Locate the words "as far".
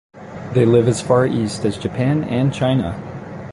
0.87-1.27